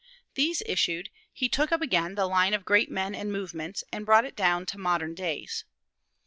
These 0.33 0.63
issued, 0.65 1.11
he 1.31 1.47
took 1.47 1.71
up 1.71 1.79
again 1.83 2.15
the 2.15 2.25
line 2.25 2.55
of 2.55 2.65
great 2.65 2.89
men 2.89 3.13
and 3.13 3.31
movements, 3.31 3.83
and 3.93 4.03
brought 4.03 4.25
it 4.25 4.35
down 4.35 4.65
to 4.65 4.79
modern 4.79 5.13
days. 5.13 5.63